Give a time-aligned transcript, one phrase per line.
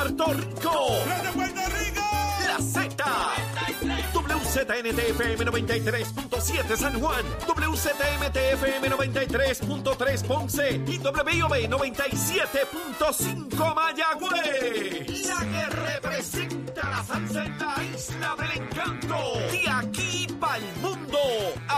[0.00, 0.72] Puerto Rico.
[1.04, 2.00] ¡Desde Puerto Rico!
[2.46, 3.04] La Z.
[4.14, 15.28] WZNTFM 93.7 San Juan, WZMTFM 93.3 Ponce y WIOB 97.5 Mayagüez.
[15.28, 19.34] La que representa la salsa en la isla del encanto.
[19.52, 20.19] De aquí.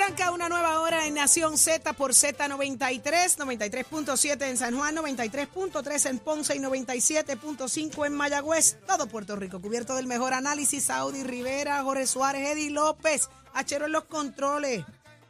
[0.00, 6.18] Arranca una nueva hora en Nación Z por Z93, 93.7 en San Juan, 93.3 en
[6.20, 8.78] Ponce y 97.5 en Mayagüez.
[8.86, 10.84] Todo Puerto Rico cubierto del mejor análisis.
[10.84, 14.86] Saudi Rivera, Jorge Suárez, Eddie López, Achero en los controles.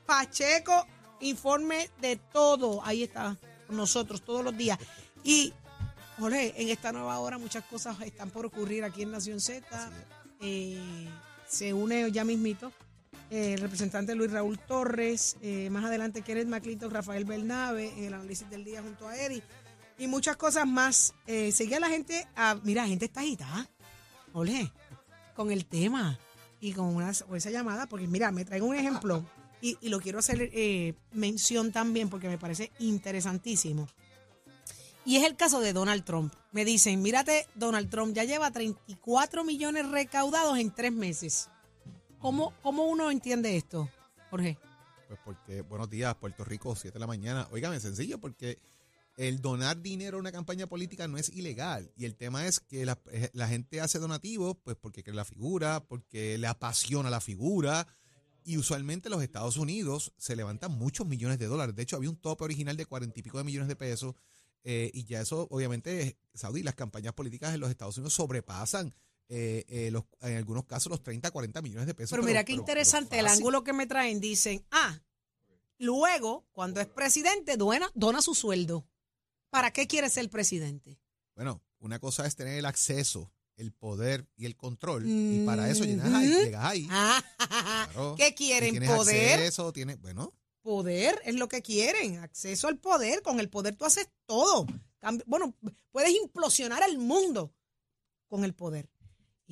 [0.07, 0.87] Pacheco,
[1.19, 2.81] informe de todo.
[2.85, 4.79] Ahí está con nosotros todos los días.
[5.25, 5.53] Y,
[6.21, 9.67] Jorge, en esta nueva hora muchas cosas están por ocurrir aquí en Nación Z.
[10.41, 11.09] Eh,
[11.49, 12.71] se une ya mismito
[13.31, 18.49] el representante Luis Raúl Torres, eh, más adelante Kenneth Maclito, Rafael Bernabe, en el análisis
[18.51, 19.43] del día junto a Eri,
[19.99, 21.15] y muchas cosas más.
[21.27, 23.69] Eh, sigue a la gente, a, mira, la gente está agitada,
[24.33, 24.73] ole,
[25.35, 26.19] con el tema
[26.61, 29.25] y con, una, con esa llamada, porque mira, me traigo un ejemplo
[29.61, 33.89] y, y lo quiero hacer eh, mención también porque me parece interesantísimo.
[35.05, 36.33] Y es el caso de Donald Trump.
[36.53, 41.49] Me dicen, mírate, Donald Trump ya lleva 34 millones recaudados en tres meses.
[42.21, 43.89] ¿Cómo, ¿Cómo uno entiende esto,
[44.29, 44.59] Jorge?
[45.09, 47.49] Pues porque, buenos días, Puerto Rico, 7 de la mañana.
[47.51, 48.59] Óigame, sencillo, porque
[49.17, 51.91] el donar dinero a una campaña política no es ilegal.
[51.97, 55.81] Y el tema es que la, eh, gente hace donativos, pues porque cree la figura,
[55.81, 57.87] porque le apasiona la figura.
[58.45, 61.75] Y usualmente en los Estados Unidos se levantan muchos millones de dólares.
[61.75, 64.15] De hecho, había un tope original de cuarenta y pico de millones de pesos.
[64.63, 68.95] eh, y ya eso, obviamente, Saudi, las campañas políticas en los Estados Unidos sobrepasan
[69.33, 72.11] eh, eh, los, en algunos casos los 30, 40 millones de pesos.
[72.11, 74.21] Pero mira qué pero- pero interesante el ángulo que me traen.
[74.21, 75.01] Dicen, ah,
[75.79, 78.87] luego, cuando es presidente, dona, dona su sueldo.
[79.51, 80.99] ¿Para qué quiere ser presidente?
[81.35, 85.05] Bueno, una cosa es tener el acceso, el poder y el control.
[85.07, 86.29] Y para eso llegas ahí.
[86.33, 86.41] Ujú.
[86.45, 87.23] Llegas ahí Ah,
[87.93, 88.15] claro.
[88.17, 88.71] ¿Qué quieren?
[88.73, 89.35] tienes ¿Poder?
[89.39, 92.19] acceso, tienes, bueno, Poder es lo que quieren.
[92.19, 93.23] Acceso al poder.
[93.23, 94.67] Con el poder tú haces todo.
[95.27, 95.55] Bueno,
[95.91, 97.55] puedes implosionar al mundo
[98.29, 98.91] con el poder.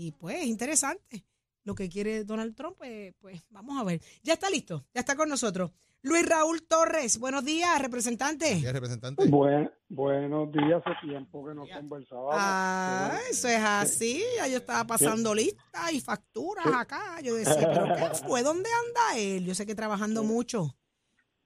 [0.00, 1.25] Y pues es interesante
[1.64, 2.76] lo que quiere Donald Trump.
[2.78, 4.00] Pues, pues vamos a ver.
[4.22, 4.84] Ya está listo.
[4.94, 5.72] Ya está con nosotros.
[6.03, 7.19] Luis Raúl Torres.
[7.19, 8.60] Buenos días, representante.
[8.62, 9.26] ¿qué representante?
[9.26, 12.32] Buen, buenos días, hace tiempo que no conversábamos.
[12.32, 14.22] Ah, eso es así.
[14.37, 17.20] Ya yo estaba pasando listas y facturas acá.
[17.20, 18.44] Yo decía, ¿pero qué fue?
[18.44, 19.44] ¿Dónde anda él?
[19.47, 20.76] Yo sé que trabajando mucho.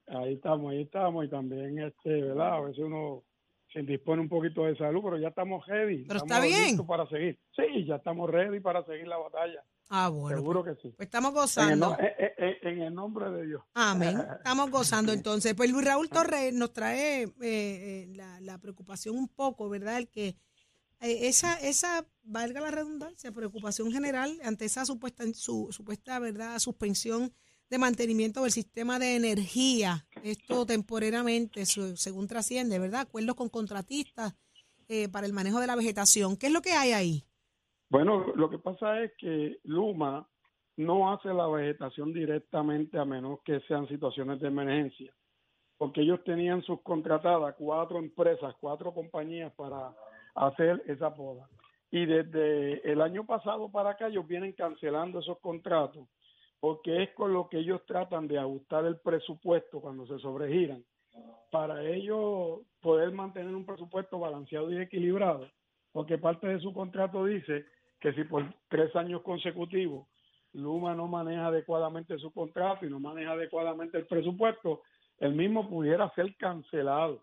[0.08, 2.56] Ahí estamos, ahí estamos, y también, este, ¿verdad?
[2.56, 3.24] A veces uno
[3.72, 6.04] se indispone un poquito de salud, pero ya estamos ready.
[6.04, 6.64] Pero está estamos bien.
[6.68, 7.38] listos para seguir.
[7.56, 9.64] Sí, ya estamos ready para seguir la batalla.
[9.88, 10.36] Ah, bueno.
[10.38, 10.88] Seguro que sí.
[10.96, 11.88] Pues estamos En el, gozando.
[11.90, 13.62] no- en- en- en el nombre de Dios.
[13.74, 14.16] Amén.
[14.44, 15.54] Estamos gozando entonces.
[15.54, 19.98] Pues Luis Raúl Torres nos trae eh, eh, la, la preocupación un poco, ¿verdad?
[19.98, 20.28] El que
[21.00, 26.58] eh, esa, esa, valga la redundancia, preocupación general ante esa supuesta, su, supuesta, ¿verdad?
[26.58, 27.32] Suspensión
[27.72, 33.00] de mantenimiento del sistema de energía, esto temporariamente, su- según trasciende, ¿verdad?
[33.00, 34.34] Acuerdos con contratistas
[34.90, 36.36] eh, para el manejo de la vegetación.
[36.36, 37.24] ¿Qué es lo que hay ahí?
[37.88, 40.28] Bueno, lo que pasa es que Luma
[40.76, 45.14] no hace la vegetación directamente a menos que sean situaciones de emergencia,
[45.78, 49.94] porque ellos tenían subcontratadas cuatro empresas, cuatro compañías para
[50.34, 51.48] hacer esa poda.
[51.90, 56.06] Y desde el año pasado para acá ellos vienen cancelando esos contratos,
[56.62, 60.84] porque es con lo que ellos tratan de ajustar el presupuesto cuando se sobregiran,
[61.50, 65.50] para ellos poder mantener un presupuesto balanceado y equilibrado
[65.92, 67.66] porque parte de su contrato dice
[68.00, 70.08] que si por tres años consecutivos
[70.54, 74.82] Luma no maneja adecuadamente su contrato y no maneja adecuadamente el presupuesto,
[75.18, 77.22] el mismo pudiera ser cancelado.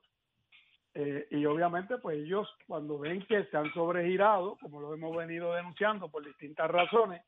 [0.95, 5.53] Eh, y obviamente, pues ellos cuando ven que se han sobregirado, como lo hemos venido
[5.53, 7.21] denunciando por distintas razones,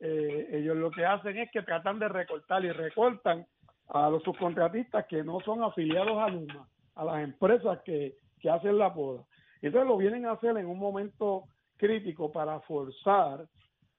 [0.00, 3.46] eh, ellos lo que hacen es que tratan de recortar y recortan
[3.88, 8.78] a los subcontratistas que no son afiliados a Luma, a las empresas que, que hacen
[8.78, 9.24] la poda.
[9.60, 11.44] Entonces lo vienen a hacer en un momento
[11.76, 13.46] crítico para forzar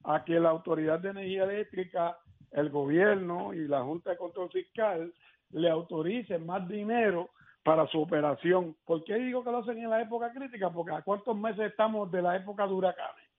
[0.03, 2.17] a que la Autoridad de Energía Eléctrica,
[2.51, 5.13] el gobierno y la Junta de Control Fiscal
[5.51, 7.29] le autoricen más dinero
[7.63, 8.75] para su operación.
[8.85, 10.71] ¿Por qué digo que lo hacen en la época crítica?
[10.71, 13.30] Porque a cuántos meses estamos de la época de huracanes.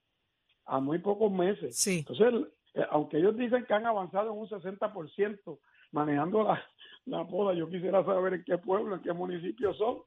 [0.64, 1.76] A muy pocos meses.
[1.76, 2.05] Sí.
[2.06, 5.59] Entonces, eh, aunque ellos dicen que han avanzado en un 60%
[5.91, 6.62] manejando la,
[7.06, 9.99] la poda, yo quisiera saber en qué pueblo, en qué municipio son,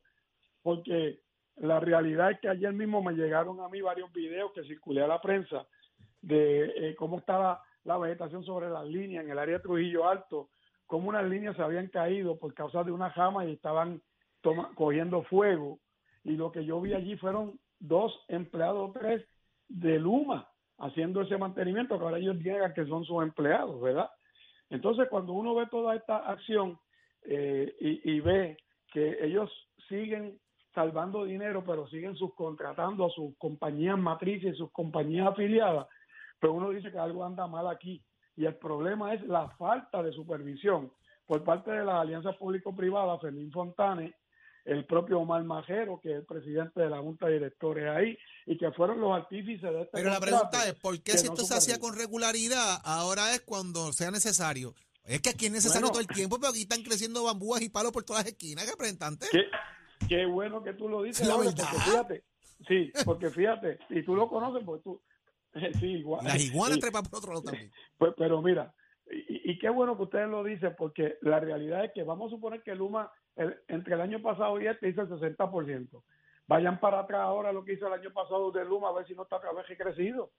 [0.61, 1.19] porque
[1.57, 5.07] la realidad es que ayer mismo me llegaron a mí varios videos que circulé a
[5.07, 5.67] la prensa
[6.21, 10.49] de eh, cómo estaba la vegetación sobre las líneas en el área de Trujillo Alto,
[10.87, 14.01] cómo unas líneas se habían caído por causa de una jama y estaban
[14.75, 15.79] cogiendo fuego.
[16.23, 19.25] Y lo que yo vi allí fueron dos empleados, tres
[19.67, 20.47] de Luma
[20.77, 24.09] haciendo ese mantenimiento, que ahora ellos niegan que son sus empleados, ¿verdad?
[24.69, 26.77] Entonces, cuando uno ve toda esta acción
[27.23, 28.57] eh, y, y ve
[28.91, 29.49] que ellos
[29.87, 30.39] siguen
[30.73, 35.87] salvando dinero, pero siguen subcontratando a sus compañías matrices y sus compañías afiliadas,
[36.39, 38.03] pues uno dice que algo anda mal aquí.
[38.35, 40.91] Y el problema es la falta de supervisión
[41.25, 44.13] por parte de las alianzas público-privadas, Fermín Fontane,
[44.65, 48.57] el propio Omar Majero, que es el presidente de la Junta de Directores ahí, y
[48.57, 51.55] que fueron los artífices de este Pero la pregunta es, ¿por qué si esto se
[51.55, 54.73] hacía con regularidad, ahora es cuando sea necesario?
[55.05, 57.91] Es que aquí es necesario todo el tiempo, pero aquí están creciendo bambúas y palos
[57.91, 59.27] por todas las esquinas, representante.
[59.31, 59.43] Qué,
[60.09, 61.27] qué bueno que tú lo dices.
[61.27, 62.23] La porque fíjate,
[62.67, 64.99] sí, porque fíjate, y tú lo conoces, porque tú,
[65.79, 66.25] sí, igual.
[66.25, 67.71] Las iguanas trepan por otro lado también.
[67.99, 68.73] Pues, pero mira,
[69.11, 72.35] y, y, qué bueno que ustedes lo dicen, porque la realidad es que vamos a
[72.35, 76.03] suponer que Luma el, entre el año pasado y este hizo el 60%.
[76.47, 79.13] Vayan para atrás ahora lo que hizo el año pasado de Luma, a ver si
[79.13, 80.31] no está otra vez crecido.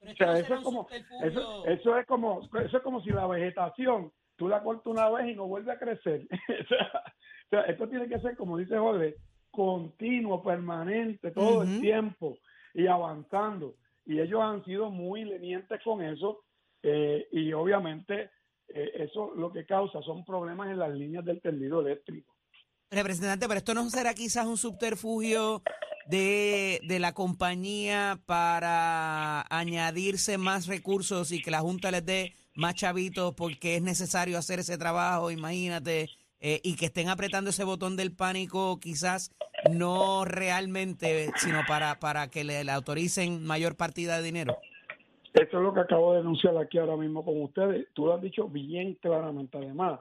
[0.00, 0.88] O sea, eso es, como,
[1.22, 5.28] eso, eso, es como eso es como si la vegetación tú la cortas una vez
[5.28, 6.26] y no vuelve a crecer.
[6.48, 9.16] o, sea, esto tiene que ser, como dice Jorge,
[9.50, 12.36] continuo, permanente, todo el tiempo
[12.74, 13.76] y avanzando.
[14.04, 16.42] Y ellos han sido muy lenientes con eso
[16.82, 18.30] eh, y obviamente
[18.68, 22.34] eh, eso lo que causa son problemas en las líneas del tendido eléctrico.
[22.90, 25.62] Representante, pero esto no será quizás un subterfugio
[26.06, 32.74] de, de la compañía para añadirse más recursos y que la Junta les dé más
[32.74, 37.96] chavitos porque es necesario hacer ese trabajo, imagínate, eh, y que estén apretando ese botón
[37.96, 39.30] del pánico quizás
[39.70, 44.58] no realmente, sino para, para que le, le autoricen mayor partida de dinero.
[45.32, 47.88] Eso es lo que acabo de denunciar aquí ahora mismo con ustedes.
[47.94, 49.56] Tú lo has dicho bien claramente.
[49.56, 50.00] Además,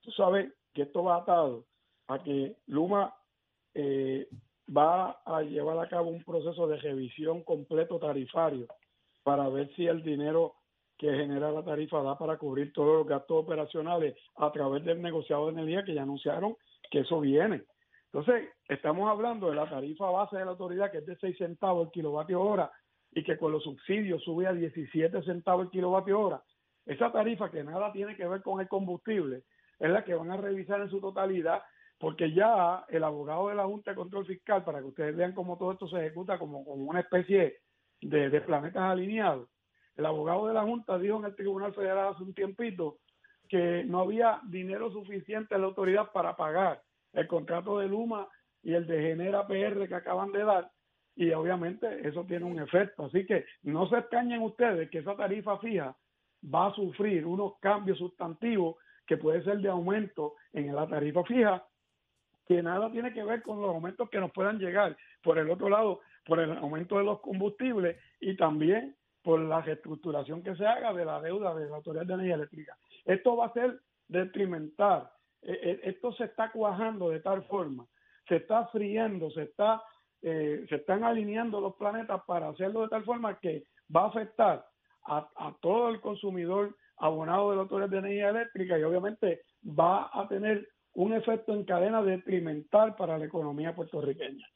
[0.00, 1.66] tú sabes que esto va atado
[2.08, 3.14] a que Luma
[3.74, 4.28] eh,
[4.74, 8.66] va a llevar a cabo un proceso de revisión completo tarifario
[9.22, 10.54] para ver si el dinero
[10.96, 15.46] que genera la tarifa da para cubrir todos los gastos operacionales a través del negociado
[15.46, 16.56] de energía que ya anunciaron
[16.90, 17.64] que eso viene.
[18.06, 21.86] Entonces, estamos hablando de la tarifa base de la autoridad que es de 6 centavos
[21.86, 22.70] el kilovatio hora
[23.12, 26.42] y que con los subsidios sube a 17 centavos el kilovatio hora,
[26.86, 29.44] esa tarifa que nada tiene que ver con el combustible
[29.78, 31.62] es la que van a revisar en su totalidad
[31.98, 35.56] porque ya el abogado de la Junta de Control Fiscal, para que ustedes vean cómo
[35.56, 37.58] todo esto se ejecuta como, como una especie
[38.00, 39.48] de, de planetas alineados,
[39.96, 42.98] el abogado de la Junta dijo en el Tribunal Federal hace un tiempito
[43.48, 46.82] que no había dinero suficiente en la autoridad para pagar
[47.12, 48.26] el contrato de Luma
[48.62, 50.70] y el de Genera PR que acaban de dar
[51.14, 53.04] y obviamente eso tiene un efecto.
[53.04, 55.96] Así que no se extrañen ustedes que esa tarifa fija
[56.42, 58.76] va a sufrir unos cambios sustantivos
[59.06, 61.64] que puede ser de aumento en la tarifa fija,
[62.46, 64.96] que nada tiene que ver con los aumentos que nos puedan llegar.
[65.22, 70.42] Por el otro lado, por el aumento de los combustibles y también por la reestructuración
[70.42, 72.76] que se haga de la deuda de la Autoridad de Energía Eléctrica.
[73.04, 75.08] Esto va a ser detrimental.
[75.42, 77.86] E, e, esto se está cuajando de tal forma,
[78.28, 79.82] se está friendo, se está
[80.22, 84.64] eh, se están alineando los planetas para hacerlo de tal forma que va a afectar
[85.04, 90.28] a, todo el consumidor abonado de la Autoridad de Energía Eléctrica y obviamente va a
[90.28, 94.46] tener un efecto en cadena detrimental para la economía puertorriqueña.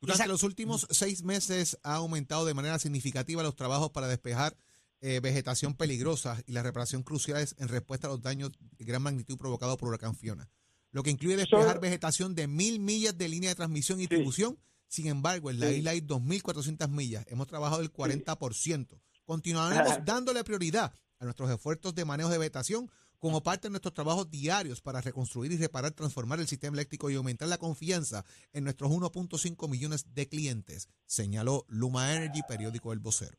[0.00, 4.52] Durante los últimos seis meses ha aumentado de manera significativa los trabajos para despejar
[5.00, 9.36] eh, vegetación peligrosa y la reparación cruciales en respuesta a los daños de gran magnitud
[9.36, 10.48] provocados por huracán Fiona,
[10.92, 14.58] lo que incluye despejar vegetación de mil millas de línea de transmisión y distribución
[14.88, 17.24] sin embargo, en la isla hay 2.400 millas.
[17.28, 19.00] Hemos trabajado el 40%.
[19.24, 24.30] Continuaremos dándole prioridad a nuestros esfuerzos de manejo de vegetación como parte de nuestros trabajos
[24.30, 28.90] diarios para reconstruir y reparar, transformar el sistema eléctrico y aumentar la confianza en nuestros
[28.90, 33.36] 1.5 millones de clientes, señaló Luma Energy, periódico El Vocero.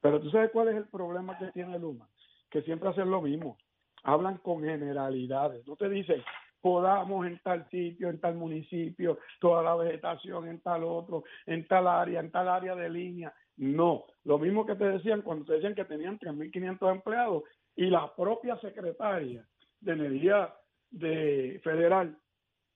[0.00, 2.08] Pero tú sabes cuál es el problema que tiene Luma,
[2.50, 3.56] que siempre hacen lo mismo,
[4.04, 6.22] hablan con generalidades, no te dicen,
[6.60, 11.86] podamos en tal sitio, en tal municipio, toda la vegetación en tal otro, en tal
[11.86, 13.32] área, en tal área de línea.
[13.56, 17.42] No, lo mismo que te decían cuando te decían que tenían 3.500 empleados
[17.74, 19.46] y la propia secretaria
[19.80, 20.54] de Energía
[20.90, 22.16] de Federal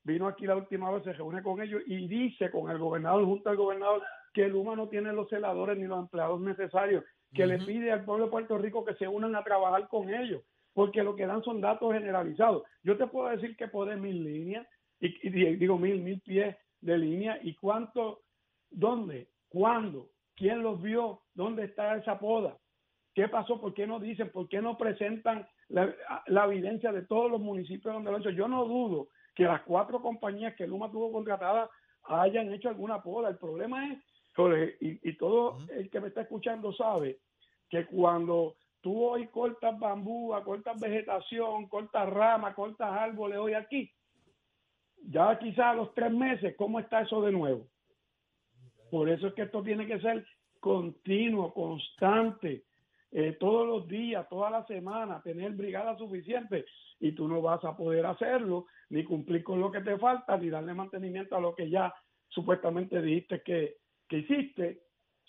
[0.05, 3.51] vino aquí la última vez, se reúne con ellos y dice con el gobernador, junto
[3.51, 7.93] al gobernador, que Luma no tiene los celadores ni los empleados necesarios, que le pide
[7.93, 10.43] al pueblo de Puerto Rico que se unan a trabajar con ellos,
[10.75, 12.63] porque lo que dan son datos generalizados.
[12.83, 14.67] Yo te puedo decir que podés mil líneas,
[15.01, 18.23] y, y digo mil, mil pies de línea, y cuánto,
[18.71, 22.57] dónde, cuándo, quién los vio, dónde está esa poda,
[23.15, 25.95] qué pasó, por qué no dicen, por qué no presentan la,
[26.27, 28.31] la evidencia de todos los municipios donde lo han hecho.
[28.31, 31.69] Yo no dudo que las cuatro compañías que Luma tuvo contratadas
[32.05, 33.29] hayan hecho alguna poda.
[33.29, 33.99] El problema es,
[34.81, 37.19] y, y todo el que me está escuchando sabe
[37.69, 43.91] que cuando tú hoy cortas bambú, cortas vegetación, cortas ramas, cortas árboles hoy aquí,
[45.05, 47.67] ya quizás a los tres meses, ¿cómo está eso de nuevo?
[48.91, 50.25] Por eso es que esto tiene que ser
[50.61, 52.65] continuo, constante,
[53.11, 56.65] eh, todos los días, toda la semana, tener brigada suficiente.
[57.01, 60.51] Y tú no vas a poder hacerlo, ni cumplir con lo que te falta, ni
[60.51, 61.93] darle mantenimiento a lo que ya
[62.29, 63.77] supuestamente dijiste que,
[64.09, 64.83] que hiciste,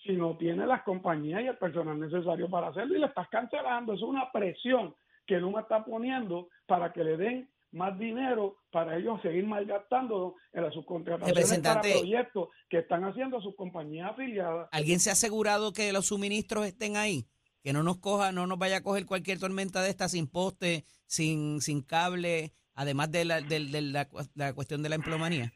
[0.04, 3.94] si no tienes las compañías y el personal necesario para hacerlo y le estás cancelando.
[3.94, 4.96] Es una presión
[5.26, 10.64] que Luma está poniendo para que le den más dinero para ellos seguir malgastando en
[10.64, 14.70] las subcontrataciones para proyectos que están haciendo sus compañías afiliadas.
[14.72, 17.28] ¿Alguien se ha asegurado que los suministros estén ahí?
[17.64, 20.86] Que no nos coja, no nos vaya a coger cualquier tormenta de esta sin poste,
[21.08, 25.52] sin, sin cable, además de la, de, la, la cuestión de la emplomanía.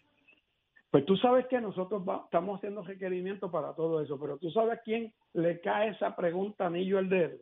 [0.90, 4.82] Pues tú sabes que nosotros estamos haciendo requerimientos para todo eso, pero tú sabes a
[4.82, 7.38] quién le cae esa pregunta anillo al dedo.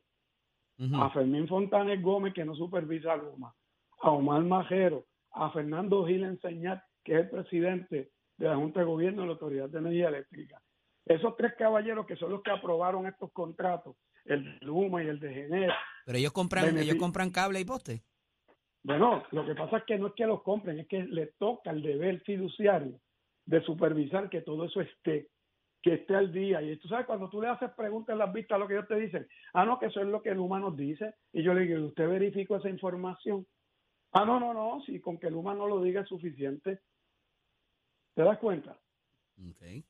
[0.95, 3.53] A Fermín Fontanes Gómez, que no supervisa a Luma,
[4.01, 8.85] a Omar Majero, a Fernando Gil Enseñar, que es el presidente de la Junta de
[8.87, 10.61] Gobierno de la Autoridad de Energía Eléctrica.
[11.05, 15.19] Esos tres caballeros que son los que aprobaron estos contratos, el de Luma y el
[15.19, 15.71] de Gener.
[16.05, 18.03] Pero ellos compran, ellos compran cable y poste.
[18.83, 21.71] Bueno, lo que pasa es que no es que los compren, es que les toca
[21.71, 22.99] el deber fiduciario
[23.45, 25.29] de supervisar que todo eso esté,
[25.81, 26.61] que esté al día.
[26.61, 28.95] Y tú sabes, cuando tú le haces preguntas en las vistas, lo que ellos te
[28.95, 31.13] dicen, ah, no, que eso es lo que el humano dice.
[31.31, 33.45] Y yo le digo, ¿usted verificó esa información?
[34.11, 36.79] Ah, no, no, no, si con que el humano lo diga es suficiente.
[38.15, 38.77] ¿Te das cuenta?
[39.51, 39.83] Okay.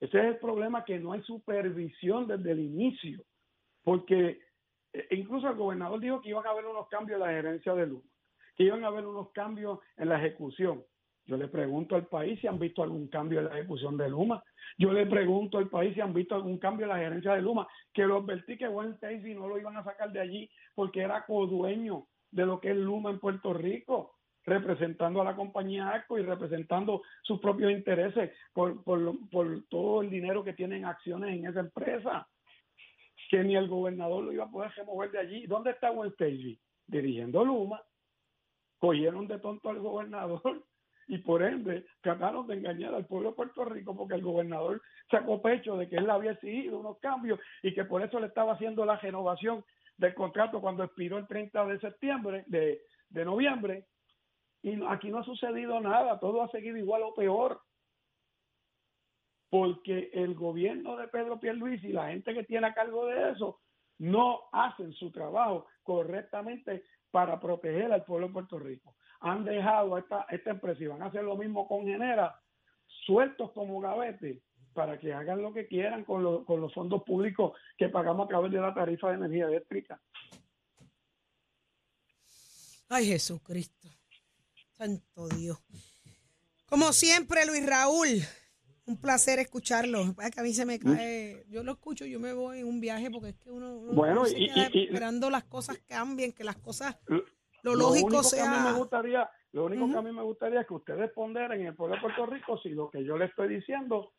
[0.00, 3.22] Ese es el problema, que no hay supervisión desde el inicio.
[3.82, 4.40] Porque
[4.92, 7.86] eh, incluso el gobernador dijo que iban a haber unos cambios en la gerencia de
[7.86, 8.10] Luma,
[8.56, 10.84] que iban a haber unos cambios en la ejecución.
[11.26, 14.42] Yo le pregunto al país si han visto algún cambio en la ejecución de Luma.
[14.76, 17.66] Yo le pregunto al país si han visto algún cambio en la gerencia de Luma,
[17.92, 21.24] que lo advertí que Juan Stacy no lo iban a sacar de allí porque era
[21.24, 26.22] codueño de lo que es Luma en Puerto Rico, representando a la compañía ARCO y
[26.22, 31.60] representando sus propios intereses por, por, por todo el dinero que tienen acciones en esa
[31.60, 32.28] empresa.
[33.30, 35.46] Que ni el gobernador lo iba a poder remover de allí.
[35.46, 36.60] ¿Dónde está Juan Stacy?
[36.86, 37.80] Dirigiendo Luma.
[38.78, 40.62] Cogieron de tonto al gobernador
[41.06, 44.80] y por ende trataron de engañar al pueblo de Puerto Rico porque el gobernador
[45.10, 48.54] sacó pecho de que él había exigido unos cambios y que por eso le estaba
[48.54, 49.64] haciendo la renovación
[49.96, 53.86] del contrato cuando expiró el 30 de septiembre, de, de noviembre,
[54.62, 57.60] y aquí no ha sucedido nada, todo ha seguido igual o peor.
[59.50, 63.60] Porque el gobierno de Pedro Pierluisi y la gente que tiene a cargo de eso
[63.98, 70.00] no hacen su trabajo correctamente para proteger al pueblo de Puerto Rico han dejado a
[70.00, 72.38] esta, esta empresa y van a hacer lo mismo con Genera,
[73.06, 74.42] sueltos como gavete
[74.74, 78.52] para que hagan lo que quieran con, con los fondos públicos que pagamos a través
[78.52, 80.00] de la tarifa de energía eléctrica.
[82.88, 83.88] Ay, Jesucristo.
[84.72, 85.58] Santo Dios.
[86.66, 88.08] Como siempre, Luis Raúl,
[88.84, 90.14] un placer escucharlo.
[90.16, 93.10] que a mí se me cae, yo lo escucho, yo me voy en un viaje
[93.10, 96.96] porque es que uno, bueno, y, esperando las cosas cambien, que las cosas
[97.64, 98.44] lo lógico sea.
[98.44, 101.10] Que a mí me gustaría, lo único que a mí me gustaría es que ustedes
[101.12, 104.12] ponderen en el pueblo de Puerto Rico si lo que yo le estoy diciendo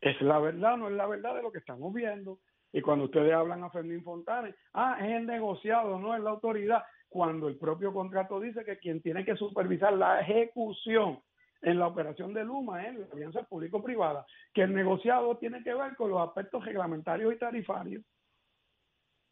[0.00, 2.40] es la verdad, no es la verdad de lo que estamos viendo.
[2.72, 6.82] Y cuando ustedes hablan a Fermín Fontanes, ah, es el negociado, no es la autoridad.
[7.08, 11.20] Cuando el propio contrato dice que quien tiene que supervisar la ejecución
[11.62, 15.96] en la operación de Luma es la alianza público-privada, que el negociado tiene que ver
[15.96, 18.04] con los aspectos reglamentarios y tarifarios.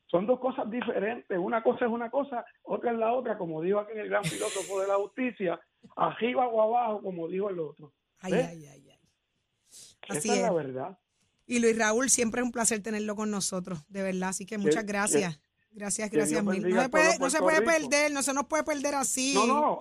[0.06, 1.36] Son dos cosas diferentes.
[1.38, 4.80] Una cosa es una cosa, otra es la otra, como dijo aquí el gran filósofo
[4.80, 5.60] de la justicia,
[5.96, 7.92] arriba o abajo, como dijo el otro.
[8.20, 9.00] Ay, ay, ay, ay.
[10.08, 10.42] Así es.
[10.42, 10.98] la verdad.
[11.46, 14.30] Y Luis Raúl, siempre es un placer tenerlo con nosotros, de verdad.
[14.30, 15.40] Así que muchas gracias.
[15.70, 16.68] gracias, gracias mil.
[16.68, 19.34] No se puede, no se puede perder, no se nos puede perder así.
[19.34, 19.78] No, no,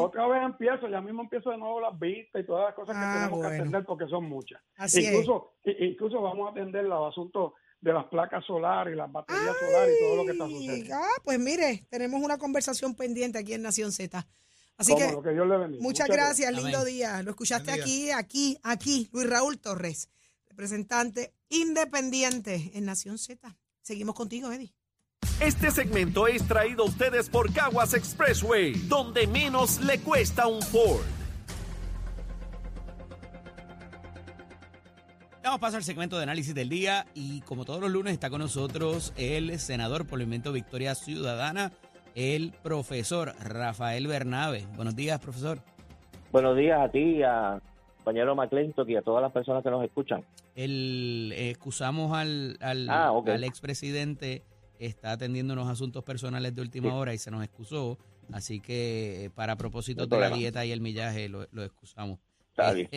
[0.00, 3.02] otra vez empiezo, ya mismo empiezo de nuevo las vistas y todas las cosas que
[3.02, 4.60] ah, tenemos que atender porque son muchas.
[4.76, 9.56] Así incluso, incluso vamos a atender los asuntos de las placas solares y las baterías
[9.58, 10.94] solares y todo lo que está sucediendo.
[10.94, 14.26] Ah, pues mire, tenemos una conversación pendiente aquí en Nación Z.
[14.78, 15.14] Así que,
[15.80, 17.22] muchas, gracias, lindo día.
[17.22, 20.08] Lo escuchaste aquí, aquí, aquí, Luis Raúl Torres,
[20.48, 23.54] representante independiente en Nación Z.
[23.82, 24.72] Seguimos contigo, Eddie.
[25.40, 31.21] Este segmento es traído a ustedes por Caguas Expressway, donde menos le cuesta un Ford.
[35.42, 38.40] Damos paso al segmento de análisis del día y como todos los lunes está con
[38.40, 41.72] nosotros el senador por el Movimiento Victoria Ciudadana,
[42.14, 44.66] el profesor Rafael Bernabe.
[44.76, 45.58] Buenos días, profesor.
[46.30, 47.60] Buenos días a ti, a
[47.96, 50.24] compañero McClintock y a todas las personas que nos escuchan.
[50.54, 53.30] El, eh, excusamos al, al, Ah, ok.
[53.30, 54.44] al expresidente,
[54.78, 56.94] está atendiendo unos asuntos personales de última Sí.
[56.94, 57.98] hora y se nos excusó,
[58.32, 62.20] así que eh, para propósitos No de la dieta y el millaje lo, lo excusamos.
[62.52, 62.88] Está bien.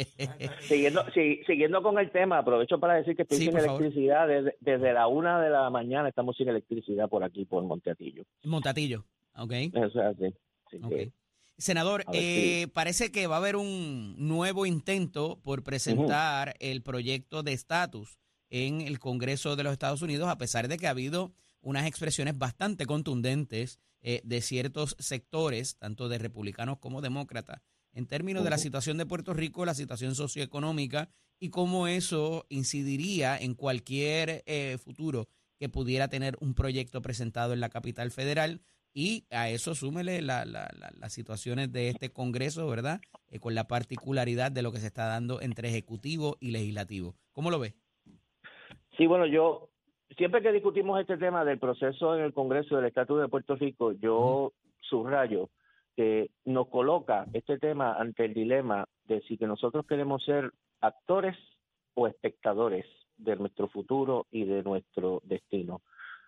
[0.68, 4.56] Siguiendo, si- siguiendo con el tema, aprovecho para decir que estoy Sí, sin electricidad desde,
[4.60, 6.10] desde la una de la mañana.
[6.10, 8.24] Estamos sin electricidad por aquí, por Monteatillo.
[8.44, 9.52] Montatillo, ¿ok?
[9.74, 10.26] Eso es así.
[10.68, 10.90] Así Ok.
[10.90, 11.12] que,
[11.58, 17.54] Senador, eh, parece que va a haber un nuevo intento por presentar el proyecto de
[17.54, 18.18] estatus
[18.50, 21.32] en el Congreso de los Estados Unidos, a pesar de que ha habido
[21.62, 27.62] unas expresiones bastante contundentes eh, de ciertos sectores, tanto de republicanos como demócratas,
[27.96, 31.10] en términos de la situación de Puerto Rico, la situación socioeconómica
[31.40, 37.60] y cómo eso incidiría en cualquier eh, futuro que pudiera tener un proyecto presentado en
[37.62, 38.62] la capital federal.
[38.94, 43.02] Y a eso súmele la- la- la- las situaciones de este Congreso, ¿verdad?
[43.30, 47.16] Eh, con la particularidad de lo que se está dando entre Ejecutivo y Legislativo.
[47.34, 47.74] ¿Cómo lo ve?
[48.98, 49.70] sí, bueno, yo
[50.18, 53.92] siempre que discutimos este tema del proceso en el Congreso del Estatus de Puerto Rico,
[53.94, 54.54] yo
[54.90, 55.50] subrayo
[55.96, 61.38] que nos coloca este tema ante el dilema de si que nosotros queremos ser actores
[61.94, 62.86] o espectadores
[63.18, 65.82] de nuestro futuro y de nuestro destino.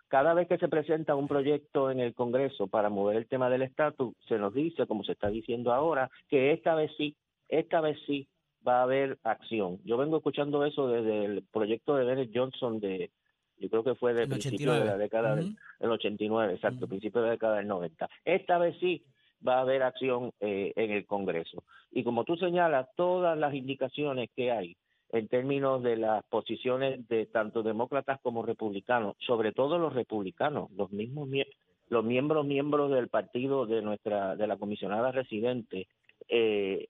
[0.08, 3.64] Cada vez que se presenta un proyecto en el Congreso para mover el tema del
[3.64, 7.18] estatus, se nos dice, como se está diciendo ahora, que esta vez sí,
[7.50, 8.30] esta vez sí
[8.66, 9.80] va a haber acción.
[9.84, 13.12] Yo vengo escuchando eso desde el proyecto de Bennett Johnson de,
[13.58, 14.86] yo creo que fue de El principio de 89.
[14.86, 15.56] la década del Ujú.
[15.82, 18.10] el 89, exacto, principio de la década del 90.
[18.24, 19.04] Esta vez sí
[19.46, 21.64] va a haber acción eh, en el Congreso.
[21.92, 24.78] Y como tú señalas, todas las indicaciones que hay
[25.12, 30.92] en términos de las posiciones de tanto demócratas como republicanos, sobre todo los republicanos, los
[30.92, 31.48] mismos mie-
[31.90, 35.88] los miembros miembros del partido de nuestra de la comisionada residente
[36.28, 36.88] eh,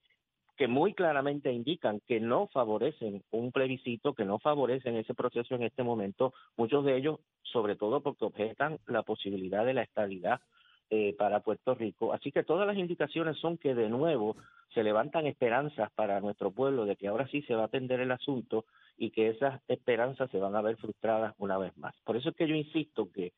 [0.58, 5.62] que muy claramente indican que no favorecen un plebiscito, que no favorecen ese proceso en
[5.62, 10.42] este momento, muchos de ellos, sobre todo porque objetan la posibilidad de la estabilidad
[10.90, 12.14] eh, para Puerto Rico.
[12.14, 14.38] Así que todas las indicaciones son que de nuevo
[14.74, 18.12] se levantan esperanzas para nuestro pueblo de que ahora sí se va a atender el
[18.12, 18.66] asunto
[18.98, 21.94] y que esas esperanzas se van a ver frustradas una vez más.
[22.04, 23.34] Por eso es que yo insisto que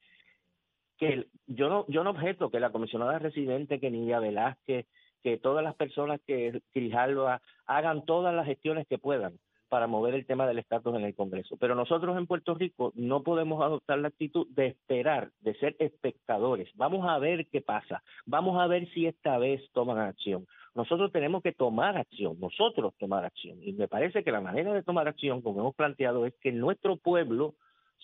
[0.98, 4.86] que yo no yo no objeto que la comisionada residente, que Nidia Velázquez,
[5.24, 10.26] que todas las personas que Grijalva hagan todas las gestiones que puedan para mover el
[10.26, 11.56] tema del estatus en el Congreso.
[11.58, 16.70] Pero nosotros en Puerto Rico no podemos adoptar la actitud de esperar, de ser espectadores.
[16.76, 18.04] Vamos a ver qué pasa.
[18.26, 20.48] Vamos a ver si esta vez toman acción.
[20.76, 23.60] Nosotros tenemos que tomar acción, nosotros tomar acción.
[23.62, 26.98] Y me parece que la manera de tomar acción, como hemos planteado, es que nuestro
[26.98, 27.56] pueblo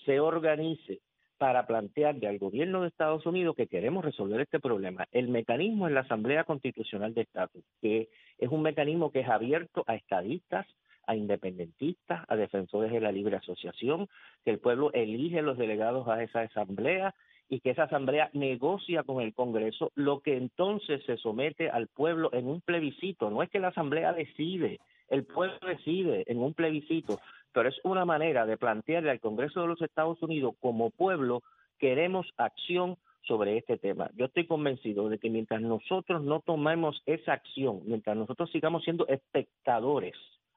[0.06, 1.02] se organice
[1.38, 5.06] para plantearle al gobierno de Estados Unidos que queremos resolver este problema.
[5.12, 9.84] El mecanismo es la Asamblea Constitucional de Estatus, que es un mecanismo que es abierto
[9.88, 10.66] a estadistas,
[11.08, 14.08] a independentistas, a defensores de la libre asociación,
[14.44, 17.14] que el pueblo elige los delegados a esa asamblea
[17.50, 22.30] y que esa asamblea negocia con el Congreso lo que entonces se somete al pueblo
[22.34, 23.30] en un plebiscito.
[23.30, 27.20] No es que la asamblea decide, el pueblo decide en un plebiscito,
[27.54, 31.44] pero es una manera de plantearle al Congreso de los Estados Unidos como pueblo
[31.78, 34.10] queremos acción sobre este tema.
[34.16, 39.08] Yo estoy convencido de que mientras nosotros no tomemos esa acción, mientras nosotros sigamos siendo
[39.08, 40.16] espectadores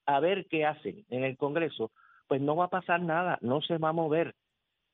[0.08, 1.92] a ver qué hacen en el Congreso,
[2.28, 4.34] pues no va a pasar nada, no se va a mover,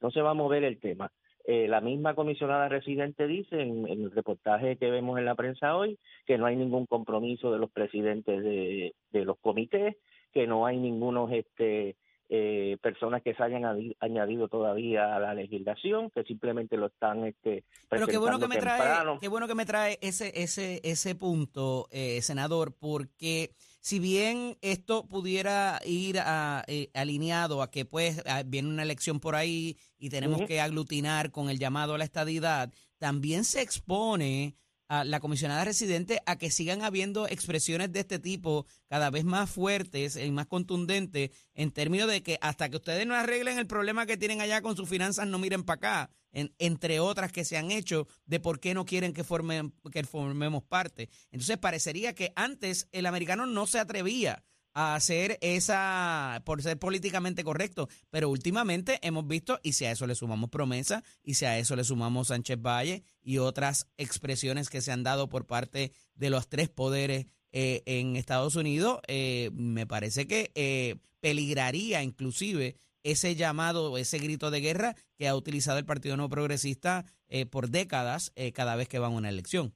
[0.01, 1.13] no se va a mover el tema.
[1.47, 5.99] Eh, la misma comisionada residente dice en, el reportaje que vemos en la prensa hoy
[6.27, 9.97] que no hay ningún compromiso de los presidentes de, de los comités,
[10.33, 11.97] que no hay ningunos este,
[12.29, 17.25] eh, personas que se hayan adi- añadido todavía a la legislación, que simplemente lo están
[17.25, 18.81] este, Pero qué bueno que me trae,
[19.21, 25.07] qué bueno que me trae ese, ese, ese punto, eh, senador, porque si bien esto
[25.07, 30.09] pudiera ir a, eh, alineado a que pues ah, viene una elección por ahí y
[30.09, 34.57] tenemos que aglutinar con el llamado a la estadidad, también se expone
[34.89, 39.51] a la comisionada residente a que sigan habiendo expresiones de este tipo cada vez más
[39.51, 44.07] fuertes y más contundentes en términos de que hasta que ustedes no arreglen el problema
[44.07, 47.57] que tienen allá con sus finanzas no miren para acá, en- entre otras que se
[47.57, 51.09] han hecho de por qué no quieren que formen que formemos parte.
[51.31, 57.45] Entonces parecería que antes el americano no se atrevía a hacer esa, por ser políticamente
[57.45, 57.89] correcto.
[58.11, 61.77] Pero últimamente hemos visto, y si a eso le sumamos promesa, y si a eso
[61.77, 66.49] le sumamos Sánchez Valle y otras expresiones que se han dado por parte de los
[66.49, 73.97] tres poderes eh, en Estados Unidos, eh, me parece que eh, peligraría inclusive ese llamado,
[73.97, 77.05] ese grito de guerra que ha utilizado el Partido No Progresista
[77.51, 79.75] por décadas cada vez que van a una elección.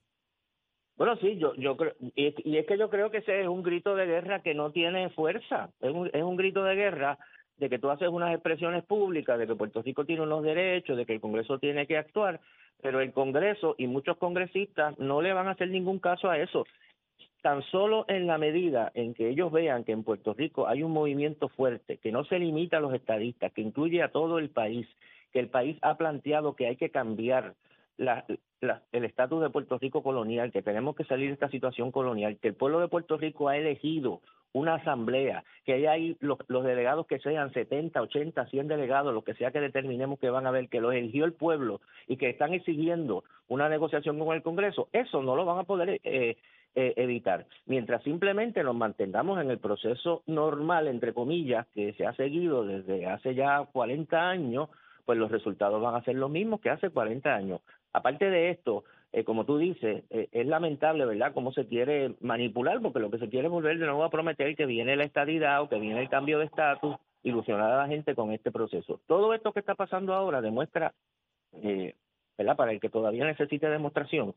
[0.99, 3.95] Bueno, sí, yo, yo creo, y, es que yo creo que ese es un grito
[3.95, 7.17] de guerra que no tiene fuerza, es un, es un grito de guerra
[7.55, 11.05] de que tú haces unas expresiones públicas, de que Puerto Rico tiene unos derechos, de
[11.05, 12.41] que el Congreso tiene que actuar,
[12.81, 16.65] pero el Congreso y muchos congresistas no le van a hacer ningún caso a eso.
[17.41, 20.91] Tan solo en la medida en que ellos vean que en Puerto Rico hay un
[20.91, 24.85] movimiento fuerte, que no se limita a los estadistas, que incluye a todo el país,
[25.31, 27.55] que el país ha planteado que hay que cambiar
[27.99, 32.49] el estatus de Puerto Rico colonial, que tenemos que salir de esta situación colonial, que
[32.49, 37.05] el pueblo de Puerto Rico ha elegido una asamblea, que hay ahí los, los, delegados
[37.05, 40.69] que sean 70, 80, 100 delegados, lo que sea que determinemos que van a ver,
[40.69, 45.21] que los eligió el pueblo y que están exigiendo una negociación con el Congreso, eso
[45.21, 46.37] no lo van a poder eh,
[46.75, 47.45] eh, evitar.
[47.65, 53.05] Mientras simplemente nos mantengamos en el proceso normal, entre comillas, que se ha seguido desde
[53.05, 54.69] hace ya 40 años,
[55.05, 57.61] pues los resultados van a ser los mismos que hace 40 años.
[57.93, 62.79] Aparte de esto, eh, como tú dices, eh, es lamentable, ¿verdad?, cómo se quiere manipular,
[62.81, 65.61] porque lo que se quiere es volver de nuevo a prometer que viene la estadidad
[65.61, 69.01] o que viene el cambio de estatus, ilusionar a la gente con este proceso.
[69.07, 70.93] Todo esto que está pasando ahora demuestra,
[71.63, 71.95] eh,
[72.37, 74.35] ¿verdad?, para el que todavía necesite demostración,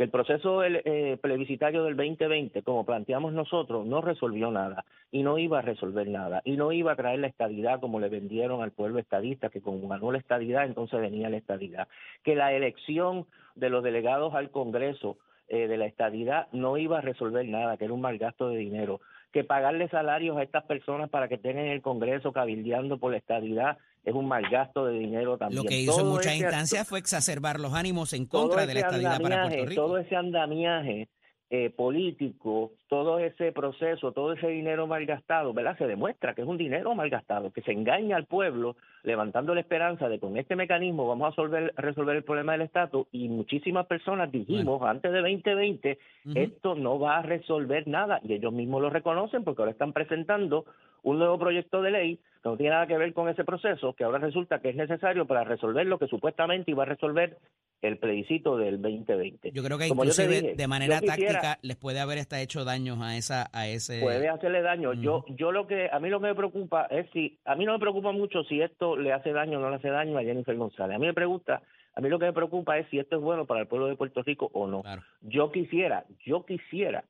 [0.00, 5.36] que el proceso eh, plebiscitario del 2020, como planteamos nosotros, no resolvió nada y no
[5.36, 8.70] iba a resolver nada y no iba a traer la estadidad como le vendieron al
[8.70, 11.86] pueblo estadista, que con ganó la estadidad entonces venía la estadidad,
[12.24, 17.02] que la elección de los delegados al Congreso eh, de la estadidad no iba a
[17.02, 21.10] resolver nada, que era un mal gasto de dinero, que pagarle salarios a estas personas
[21.10, 25.36] para que en el Congreso cabildeando por la estadidad es un mal gasto de dinero
[25.36, 25.62] también.
[25.62, 29.20] Lo que hizo en muchas instancias fue exacerbar los ánimos en contra de la estadidad
[29.20, 29.82] para Puerto Rico.
[29.82, 31.08] Todo ese andamiaje
[31.52, 35.76] eh, político, todo ese proceso, todo ese dinero malgastado, ¿verdad?
[35.78, 40.08] Se demuestra que es un dinero malgastado, que se engaña al pueblo levantando la esperanza
[40.08, 44.30] de con este mecanismo vamos a resolver, resolver el problema del estatus y muchísimas personas
[44.30, 45.98] dijimos antes de 2020
[46.34, 50.66] esto no va a resolver nada y ellos mismos lo reconocen porque ahora están presentando
[51.02, 54.04] un nuevo proyecto de ley que no tiene nada que ver con ese proceso, que
[54.04, 57.38] ahora resulta que es necesario para resolver lo que supuestamente iba a resolver
[57.82, 59.52] el plebiscito del 2020.
[59.52, 63.48] Yo creo que inclusive de manera táctica les puede haber hasta hecho daños a esa
[63.52, 64.92] a ese puede hacerle daño.
[64.94, 67.72] Yo yo lo que a mí lo que me preocupa es si a mí no
[67.72, 70.56] me preocupa mucho si esto le hace daño o no le hace daño a Jennifer
[70.56, 70.96] González.
[70.96, 71.62] A mí me pregunta
[71.94, 73.96] a mí lo que me preocupa es si esto es bueno para el pueblo de
[73.96, 74.82] Puerto Rico o no.
[75.22, 77.04] Yo quisiera, yo quisiera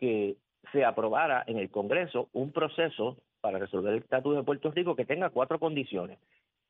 [0.00, 0.36] que
[0.72, 5.04] se aprobara en el Congreso un proceso para resolver el estatus de Puerto Rico que
[5.04, 6.18] tenga cuatro condiciones.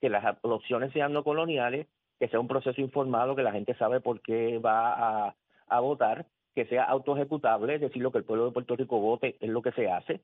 [0.00, 1.86] Que las opciones sean no coloniales,
[2.18, 5.36] que sea un proceso informado, que la gente sabe por qué va
[5.68, 9.36] a, votar, que sea autoejecutable, es decir, lo que el pueblo de Puerto Rico vote
[9.38, 10.20] es lo que se hace.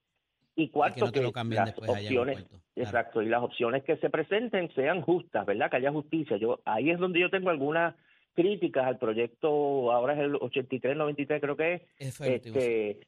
[0.57, 5.71] Y cuarto, que, las opciones, exacto, y las opciones que se presenten sean justas, ¿verdad?
[5.71, 6.37] Que haya justicia.
[6.37, 7.95] Yo ahí es donde yo tengo algunas
[8.35, 13.07] críticas al proyecto, ahora es el 83-93 creo que es, este,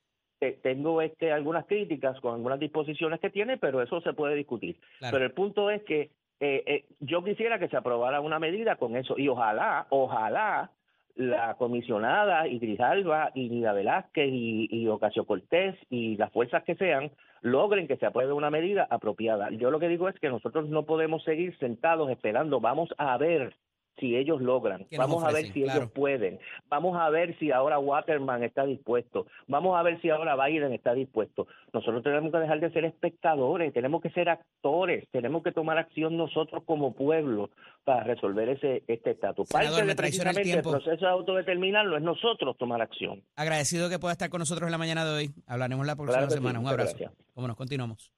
[0.50, 4.76] tengo este algunas críticas con algunas disposiciones que tiene, pero eso se puede discutir.
[5.00, 8.96] Pero el punto es que eh, eh, yo quisiera que se aprobara una medida con
[8.96, 10.72] eso y ojalá, ojalá
[11.14, 16.74] la comisionada Idris Alba y Nida Velázquez y, y Ocasio Cortés y las fuerzas que
[16.74, 19.50] sean logren que se apruebe una medida apropiada.
[19.50, 23.54] Yo lo que digo es que nosotros no podemos seguir sentados esperando, vamos a ver
[23.98, 24.86] si ellos logran.
[24.96, 26.38] Vamos a ver si ellos pueden.
[26.68, 29.26] Vamos a ver si ahora Waterman está dispuesto.
[29.46, 31.46] Vamos a ver si ahora Biden está dispuesto.
[31.72, 36.16] Nosotros tenemos que dejar de ser espectadores, tenemos que ser actores, tenemos que tomar acción
[36.16, 37.50] nosotros como pueblo
[37.84, 39.48] para resolver ese este estatus.
[39.48, 43.22] Parte de precisamente el, proceso de autodeterminarlo es nosotros tomar acción.
[43.36, 45.30] Agradecido que pueda estar con nosotros en la mañana de hoy.
[45.46, 46.60] Hablaremos la próxima semana.
[46.60, 46.96] Un abrazo.
[47.34, 48.12] Como nos continuamos.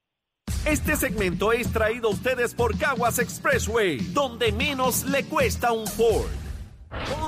[0.64, 6.31] Este segmento es traído a ustedes por Caguas Expressway, donde menos le cuesta un Ford.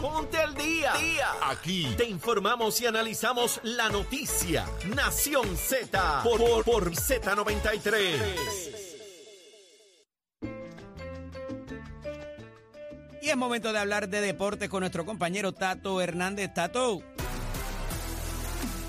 [0.01, 0.95] Ponte al día.
[1.43, 4.65] Aquí te informamos y analizamos la noticia.
[4.95, 8.87] Nación Z por, por Z93.
[13.21, 16.55] Y es momento de hablar de deportes con nuestro compañero Tato Hernández.
[16.55, 17.03] Tato.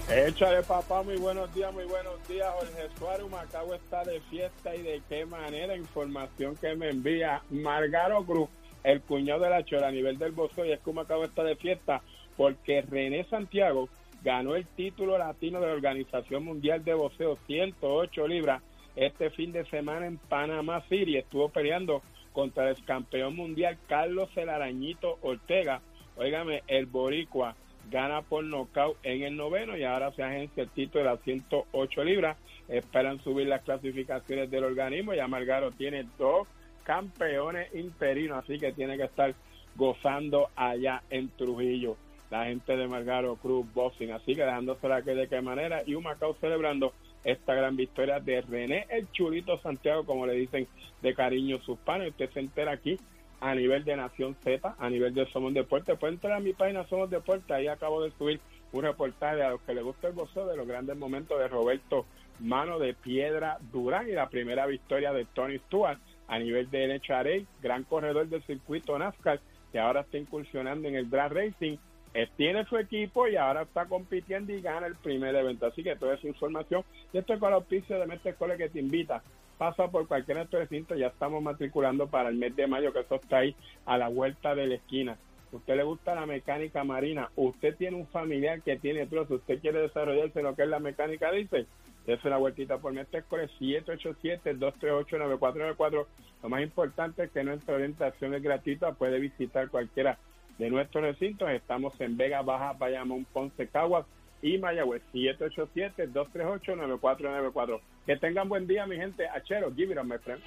[0.09, 2.47] Échale papá, muy buenos días, muy buenos días.
[2.53, 5.75] Jorge Suárez, Macao está de fiesta y de qué manera.
[5.75, 8.47] Información que me envía Margaro Cruz,
[8.85, 11.57] el cuñado de la Chora a nivel del Bozo y es que Macao está de
[11.57, 12.01] fiesta
[12.37, 13.89] porque René Santiago
[14.23, 18.63] ganó el título latino de la Organización Mundial de Boxeo 108 libras
[18.95, 21.17] este fin de semana en Panamá City.
[21.17, 25.81] Estuvo peleando contra el campeón mundial Carlos El Arañito Ortega.
[26.15, 27.57] Óigame, el boricua
[27.89, 32.03] gana por nocaut en el noveno y ahora se agencia el título de las 108
[32.03, 32.37] libras.
[32.67, 35.13] Esperan subir las clasificaciones del organismo.
[35.13, 36.47] y Margaro tiene dos
[36.83, 39.33] campeones interinos, así que tiene que estar
[39.75, 41.97] gozando allá en Trujillo.
[42.29, 45.81] La gente de Margaro Cruz Boxing, así que dejándosela que de qué manera.
[45.85, 50.67] Y un Macao celebrando esta gran victoria de René el Chulito Santiago, como le dicen
[51.01, 52.09] de cariño sus panes.
[52.09, 52.97] Usted se entera aquí
[53.39, 55.95] a nivel de Nación Z, a nivel de Somos Deporte.
[55.95, 58.39] Puede entrar a mi página Somos Deporte, ahí acabo de subir
[58.71, 62.05] un reportaje a los que les gusta el gozo de los grandes momentos de Roberto
[62.39, 67.45] Mano de Piedra Durán y la primera victoria de Tony Stewart a nivel de NHRA,
[67.61, 69.39] gran corredor del circuito NASCAR,
[69.71, 71.77] que ahora está incursionando en el drag racing.
[72.13, 75.67] Eh, tiene su equipo y ahora está compitiendo y gana el primer evento.
[75.67, 76.83] Así que toda esa información.
[77.13, 79.21] Y esto es con el auspicio de Mestre Cole que te invita
[79.57, 83.15] pasa por cualquier otro recinto, ya estamos matriculando para el mes de mayo, que eso
[83.15, 85.17] está ahí a la vuelta de la esquina.
[85.51, 89.81] Usted le gusta la mecánica marina, usted tiene un familiar que tiene trozo, usted quiere
[89.81, 91.65] desarrollarse lo que es la mecánica, dice,
[92.07, 96.05] es la vueltita por Mestre 787-238-9494.
[96.41, 100.17] Lo más importante es que nuestra orientación es gratuita, puede visitar cualquiera
[100.57, 101.49] de nuestros recintos.
[101.49, 104.05] Estamos en Vega Baja, Bayamón, Ponce, Caguas
[104.41, 107.79] y Mayagüez 787-238-9494.
[108.05, 109.27] Que tengan buen día, mi gente.
[109.27, 110.41] Achero, give it a my friend.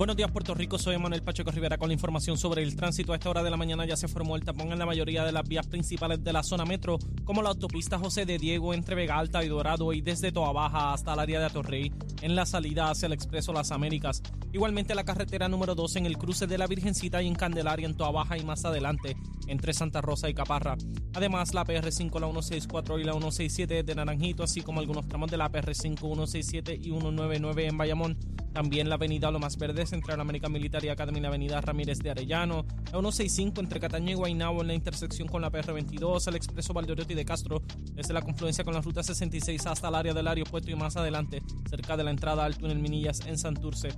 [0.00, 0.78] Buenos días, Puerto Rico.
[0.78, 3.12] Soy Manuel Pacheco Rivera con la información sobre el tránsito.
[3.12, 5.32] A esta hora de la mañana ya se formó el tapón en la mayoría de
[5.32, 9.18] las vías principales de la zona metro, como la autopista José de Diego entre Vega
[9.18, 12.90] Alta y Dorado y desde Toa Baja hasta el área de Atorrey en la salida
[12.90, 14.22] hacia el Expreso Las Américas.
[14.52, 17.96] Igualmente la carretera número 2 en el cruce de la Virgencita y en Candelaria en
[17.96, 20.76] Toa Baja y más adelante entre Santa Rosa y Caparra.
[21.14, 25.36] Además la PR5, la 164 y la 167 de Naranjito, así como algunos tramos de
[25.36, 28.18] la PR5, 167 y 199 en Bayamón.
[28.52, 31.98] También la avenida Lo Más Verdes entre la American Military Academy y la avenida Ramírez
[32.00, 36.34] de Arellano, la 165 entre Cataño y Guaynabo en la intersección con la PR22, el
[36.34, 40.26] expreso Valdeoriotti de Castro, desde la confluencia con la ruta 66 hasta el área del
[40.26, 43.90] aeropuerto y más adelante, cerca de la entrada al túnel Minillas en Santurce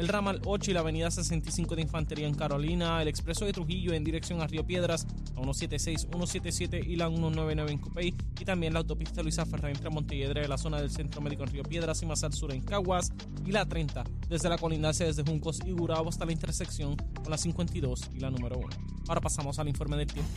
[0.00, 3.92] el ramal 8 y la avenida 65 de Infantería en Carolina, el expreso de Trujillo
[3.92, 8.72] en dirección a Río Piedras, la 176, 177 y la 199 en Cupey, y también
[8.72, 12.06] la autopista Luisa Ferrer entre Montelledre, la zona del Centro Médico en Río Piedras y
[12.06, 13.12] más al sur en Caguas,
[13.44, 17.36] y la 30 desde la colindancia desde Juncos y Gurabo hasta la intersección con la
[17.36, 18.68] 52 y la número 1.
[19.08, 20.30] Ahora pasamos al informe del tiempo.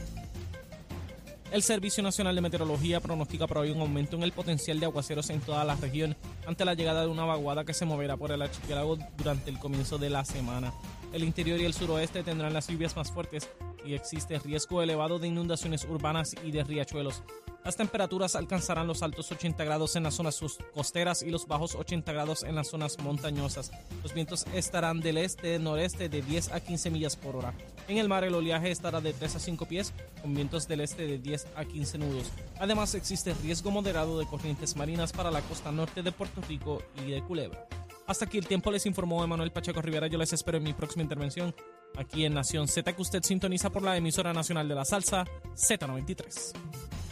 [1.53, 5.29] El Servicio Nacional de Meteorología pronostica por hoy un aumento en el potencial de aguaceros
[5.29, 8.41] en toda la región ante la llegada de una vaguada que se moverá por el
[8.41, 10.73] archipiélago durante el comienzo de la semana.
[11.11, 13.47] El interior y el suroeste tendrán las lluvias más fuertes
[13.85, 17.21] y existe riesgo elevado de inundaciones urbanas y de riachuelos.
[17.63, 20.41] Las temperaturas alcanzarán los altos 80 grados en las zonas
[20.73, 23.71] costeras y los bajos 80 grados en las zonas montañosas.
[24.01, 27.53] Los vientos estarán del este-noreste de 10 a 15 millas por hora.
[27.87, 31.07] En el mar el oleaje estará de 3 a 5 pies, con vientos del este
[31.07, 32.31] de 10 a 15 nudos.
[32.59, 37.11] Además existe riesgo moderado de corrientes marinas para la costa norte de Puerto Rico y
[37.11, 37.65] de Culebra.
[38.07, 40.07] Hasta aquí el tiempo les informó Emanuel Pacheco Rivera.
[40.07, 41.55] Yo les espero en mi próxima intervención
[41.95, 45.23] aquí en Nación Z que usted sintoniza por la emisora nacional de la salsa
[45.55, 47.02] Z93.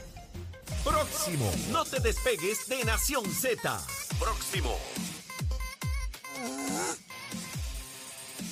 [0.83, 1.51] Próximo.
[1.71, 3.79] No te despegues de Nación Z.
[4.19, 4.75] Próximo.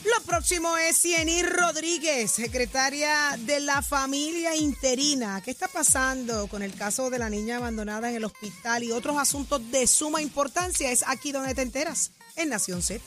[0.06, 5.42] Lo próximo es Cieny Rodríguez, secretaria de la familia interina.
[5.42, 9.18] ¿Qué está pasando con el caso de la niña abandonada en el hospital y otros
[9.18, 10.92] asuntos de suma importancia?
[10.92, 13.02] Es aquí donde te enteras, en Nación Z.